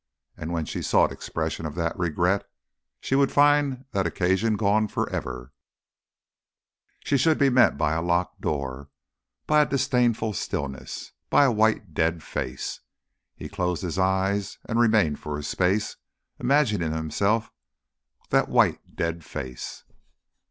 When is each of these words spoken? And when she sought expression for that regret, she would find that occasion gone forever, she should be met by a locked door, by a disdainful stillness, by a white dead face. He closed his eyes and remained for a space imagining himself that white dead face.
And 0.35 0.51
when 0.51 0.65
she 0.65 0.81
sought 0.81 1.11
expression 1.11 1.63
for 1.67 1.75
that 1.75 1.95
regret, 1.95 2.49
she 3.01 3.13
would 3.13 3.31
find 3.31 3.85
that 3.91 4.07
occasion 4.07 4.55
gone 4.55 4.87
forever, 4.87 5.53
she 7.03 7.17
should 7.17 7.37
be 7.37 7.51
met 7.51 7.77
by 7.77 7.93
a 7.93 8.01
locked 8.01 8.41
door, 8.41 8.89
by 9.45 9.61
a 9.61 9.65
disdainful 9.67 10.33
stillness, 10.33 11.11
by 11.29 11.43
a 11.45 11.51
white 11.51 11.93
dead 11.93 12.23
face. 12.23 12.79
He 13.35 13.47
closed 13.47 13.83
his 13.83 13.99
eyes 13.99 14.57
and 14.67 14.79
remained 14.79 15.19
for 15.19 15.37
a 15.37 15.43
space 15.43 15.97
imagining 16.39 16.93
himself 16.95 17.51
that 18.31 18.49
white 18.49 18.95
dead 18.95 19.23
face. 19.23 19.83